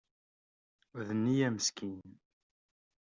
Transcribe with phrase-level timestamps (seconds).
[1.05, 2.03] D nniya meskin.